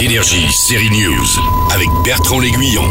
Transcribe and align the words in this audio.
Énergie, 0.00 0.50
série 0.50 0.88
News, 0.88 1.26
avec 1.74 1.86
Bertrand 2.02 2.40
L'Aiguillon. 2.40 2.88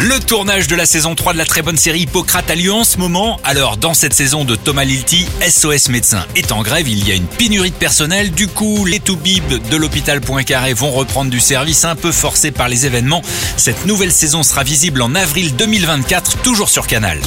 Le 0.00 0.18
tournage 0.18 0.66
de 0.66 0.74
la 0.74 0.84
saison 0.84 1.14
3 1.14 1.34
de 1.34 1.38
la 1.38 1.44
très 1.44 1.62
bonne 1.62 1.76
série 1.76 2.00
Hippocrate 2.00 2.50
a 2.50 2.56
lieu 2.56 2.72
en 2.72 2.82
ce 2.82 2.98
moment. 2.98 3.38
Alors, 3.44 3.76
dans 3.76 3.94
cette 3.94 4.14
saison 4.14 4.44
de 4.44 4.56
Thomas 4.56 4.82
Lilti, 4.82 5.26
SOS 5.48 5.90
Médecin 5.90 6.26
est 6.34 6.50
en 6.50 6.62
grève. 6.62 6.88
Il 6.88 7.06
y 7.06 7.12
a 7.12 7.14
une 7.14 7.26
pénurie 7.26 7.70
de 7.70 7.76
personnel. 7.76 8.32
Du 8.32 8.48
coup, 8.48 8.84
les 8.84 8.98
toubibs 8.98 9.68
de 9.70 9.76
l'hôpital 9.76 10.20
Poincaré 10.20 10.74
vont 10.74 10.90
reprendre 10.90 11.30
du 11.30 11.38
service 11.38 11.84
un 11.84 11.94
peu 11.94 12.10
forcé 12.10 12.50
par 12.50 12.68
les 12.68 12.84
événements. 12.84 13.22
Cette 13.56 13.86
nouvelle 13.86 14.12
saison 14.12 14.42
sera 14.42 14.64
visible 14.64 15.02
en 15.02 15.14
avril 15.14 15.54
2024, 15.54 16.38
toujours 16.42 16.68
sur 16.68 16.88
Canal. 16.88 17.20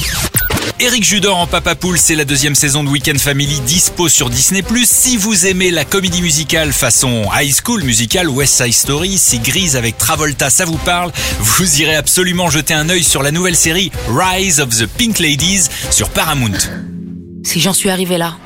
Eric 0.80 1.04
Judor 1.04 1.36
en 1.36 1.46
Papa 1.46 1.74
Poule, 1.74 1.98
c'est 1.98 2.14
la 2.14 2.24
deuxième 2.24 2.54
saison 2.54 2.84
de 2.84 2.88
Weekend 2.88 3.18
Family 3.18 3.60
dispo 3.60 4.08
sur 4.08 4.28
Disney+. 4.28 4.62
Si 4.84 5.16
vous 5.16 5.46
aimez 5.46 5.70
la 5.70 5.84
comédie 5.84 6.20
musicale 6.20 6.72
façon 6.72 7.28
High 7.34 7.54
School 7.54 7.84
Musical, 7.84 8.28
West 8.28 8.62
Side 8.62 8.72
Story, 8.72 9.16
si 9.16 9.38
Grise 9.38 9.76
avec 9.76 9.98
Travolta 9.98 10.50
ça 10.50 10.64
vous 10.64 10.78
parle, 10.78 11.12
vous 11.38 11.80
irez 11.80 11.96
absolument 11.96 12.50
jeter 12.50 12.74
un 12.74 12.88
œil 12.88 13.04
sur 13.04 13.22
la 13.22 13.30
nouvelle 13.30 13.56
série 13.56 13.92
Rise 14.08 14.60
of 14.60 14.70
the 14.70 14.86
Pink 14.86 15.18
Ladies 15.20 15.68
sur 15.90 16.10
Paramount. 16.10 16.58
Si 17.44 17.60
j'en 17.60 17.72
suis 17.72 17.90
arrivé 17.90 18.18
là, 18.18 18.36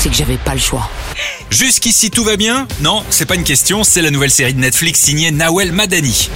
c'est 0.00 0.08
que 0.10 0.16
j'avais 0.16 0.38
pas 0.38 0.54
le 0.54 0.60
choix. 0.60 0.90
Jusqu'ici 1.50 2.10
tout 2.10 2.24
va 2.24 2.36
bien? 2.36 2.66
Non, 2.80 3.04
c'est 3.10 3.26
pas 3.26 3.34
une 3.34 3.44
question, 3.44 3.84
c'est 3.84 4.02
la 4.02 4.10
nouvelle 4.10 4.30
série 4.30 4.54
de 4.54 4.60
Netflix 4.60 5.00
signée 5.00 5.30
Nawel 5.30 5.72
Madani. 5.72 6.28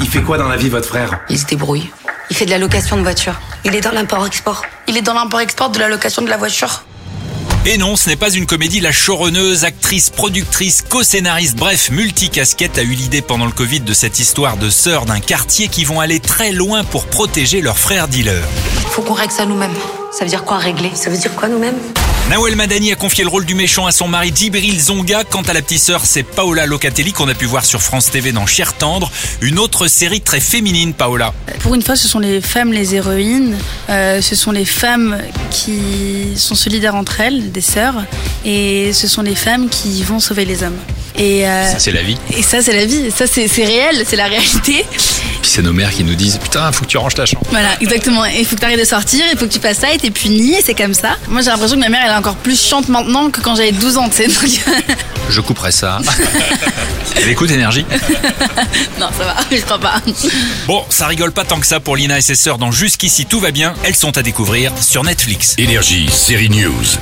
Il 0.00 0.08
fait 0.08 0.22
quoi 0.22 0.36
dans 0.36 0.48
la 0.48 0.56
vie, 0.56 0.68
votre 0.68 0.88
frère? 0.88 1.20
Il 1.30 1.38
se 1.38 1.46
débrouille. 1.46 1.88
Il 2.30 2.36
fait 2.36 2.46
de 2.46 2.50
la 2.50 2.58
location 2.58 2.96
de 2.96 3.02
voiture. 3.02 3.34
Il 3.64 3.74
est 3.74 3.80
dans 3.80 3.92
l'import-export. 3.92 4.62
Il 4.88 4.96
est 4.96 5.02
dans 5.02 5.14
l'import-export 5.14 5.70
de 5.70 5.78
la 5.78 5.88
location 5.88 6.22
de 6.22 6.28
la 6.28 6.36
voiture. 6.36 6.84
Et 7.64 7.78
non, 7.78 7.96
ce 7.96 8.08
n'est 8.08 8.16
pas 8.16 8.30
une 8.30 8.46
comédie, 8.46 8.80
la 8.80 8.92
showrunneuse, 8.92 9.64
actrice, 9.64 10.10
productrice, 10.10 10.82
co-scénariste, 10.82 11.56
bref, 11.56 11.90
multicasquette 11.90 12.78
a 12.78 12.82
eu 12.82 12.92
l'idée 12.92 13.22
pendant 13.22 13.44
le 13.44 13.50
Covid 13.50 13.80
de 13.80 13.92
cette 13.92 14.20
histoire 14.20 14.56
de 14.56 14.70
sœurs 14.70 15.04
d'un 15.04 15.18
quartier 15.18 15.66
qui 15.66 15.84
vont 15.84 15.98
aller 15.98 16.20
très 16.20 16.52
loin 16.52 16.84
pour 16.84 17.06
protéger 17.06 17.60
leurs 17.62 17.78
frères 17.78 18.06
dealers. 18.06 18.44
Faut 18.90 19.02
qu'on 19.02 19.14
règle 19.14 19.32
ça 19.32 19.46
nous-mêmes. 19.46 19.74
Ça 20.12 20.24
veut 20.24 20.30
dire 20.30 20.44
quoi 20.44 20.58
régler? 20.58 20.92
Ça 20.94 21.10
veut 21.10 21.18
dire 21.18 21.34
quoi 21.34 21.48
nous-mêmes? 21.48 21.78
Nawel 22.30 22.56
Madani 22.56 22.90
a 22.90 22.96
confié 22.96 23.22
le 23.22 23.30
rôle 23.30 23.44
du 23.46 23.54
méchant 23.54 23.86
à 23.86 23.92
son 23.92 24.08
mari 24.08 24.32
Djibril 24.34 24.80
Zonga. 24.80 25.22
Quant 25.22 25.42
à 25.42 25.52
la 25.52 25.62
petite 25.62 25.80
sœur, 25.80 26.04
c'est 26.04 26.24
Paola 26.24 26.66
Locatelli 26.66 27.12
qu'on 27.12 27.28
a 27.28 27.34
pu 27.34 27.44
voir 27.44 27.64
sur 27.64 27.80
France 27.82 28.10
TV 28.10 28.32
dans 28.32 28.46
Cher 28.46 28.72
Tendre, 28.74 29.12
une 29.40 29.60
autre 29.60 29.86
série 29.86 30.20
très 30.20 30.40
féminine, 30.40 30.92
Paola. 30.92 31.32
Pour 31.60 31.76
une 31.76 31.82
fois, 31.82 31.94
ce 31.94 32.08
sont 32.08 32.18
les 32.18 32.40
femmes 32.40 32.72
les 32.72 32.96
héroïnes. 32.96 33.56
Euh, 33.90 34.20
ce 34.20 34.34
sont 34.34 34.50
les 34.50 34.64
femmes 34.64 35.18
qui 35.52 36.32
sont 36.36 36.56
solidaires 36.56 36.96
entre 36.96 37.20
elles, 37.20 37.52
des 37.52 37.60
sœurs, 37.60 38.02
et 38.44 38.92
ce 38.92 39.06
sont 39.06 39.22
les 39.22 39.36
femmes 39.36 39.68
qui 39.68 40.02
vont 40.02 40.18
sauver 40.18 40.44
les 40.44 40.64
hommes. 40.64 40.78
Et, 41.16 41.46
euh, 41.48 41.70
Ça, 41.72 41.78
c'est 41.78 41.92
la 41.92 42.02
vie. 42.02 42.18
et 42.36 42.42
ça, 42.42 42.60
c'est 42.60 42.74
la 42.74 42.84
vie. 42.86 43.10
Ça, 43.16 43.26
c'est 43.28 43.46
c'est 43.46 43.64
réel, 43.64 44.02
c'est 44.06 44.16
la 44.16 44.26
réalité. 44.26 44.84
C'est 45.56 45.62
nos 45.62 45.72
mères 45.72 45.90
qui 45.90 46.04
nous 46.04 46.14
disent 46.14 46.36
Putain, 46.36 46.70
faut 46.70 46.84
que 46.84 46.90
tu 46.90 46.98
ranges 46.98 47.14
ta 47.14 47.24
chambre. 47.24 47.46
Voilà, 47.48 47.80
exactement. 47.80 48.26
Il 48.26 48.44
faut 48.44 48.56
que 48.56 48.60
tu 48.60 48.66
arrêtes 48.66 48.78
de 48.78 48.84
sortir, 48.84 49.24
il 49.32 49.38
faut 49.38 49.46
que 49.46 49.52
tu 49.54 49.58
fasses 49.58 49.78
ça 49.78 49.90
et 49.90 49.96
t'es 49.96 50.10
puni, 50.10 50.52
et 50.52 50.60
c'est 50.60 50.74
comme 50.74 50.92
ça. 50.92 51.16
Moi, 51.28 51.40
j'ai 51.40 51.48
l'impression 51.48 51.76
que 51.76 51.80
ma 51.80 51.88
mère, 51.88 52.02
elle 52.04 52.12
est 52.12 52.14
encore 52.14 52.36
plus 52.36 52.60
chiante 52.60 52.90
maintenant 52.90 53.30
que 53.30 53.40
quand 53.40 53.56
j'avais 53.56 53.72
12 53.72 53.96
ans, 53.96 54.10
tu 54.10 54.16
sais. 54.16 54.26
Donc, 54.26 54.36
Je 55.30 55.40
couperai 55.40 55.72
ça. 55.72 55.98
Elle 57.16 57.30
écoute 57.30 57.50
énergie. 57.50 57.86
non, 59.00 59.08
ça 59.16 59.24
va, 59.24 59.36
je 59.50 59.62
crois 59.62 59.78
pas. 59.78 60.02
Bon, 60.66 60.84
ça 60.90 61.06
rigole 61.06 61.32
pas 61.32 61.44
tant 61.44 61.58
que 61.58 61.66
ça 61.66 61.80
pour 61.80 61.96
Lina 61.96 62.18
et 62.18 62.20
ses 62.20 62.34
sœurs 62.34 62.58
dans 62.58 62.70
Jusqu'ici 62.70 63.24
tout 63.24 63.40
va 63.40 63.50
bien. 63.50 63.72
Elles 63.82 63.96
sont 63.96 64.18
à 64.18 64.22
découvrir 64.22 64.72
sur 64.78 65.04
Netflix. 65.04 65.54
Énergie, 65.56 66.10
série 66.10 66.50
News. 66.50 66.98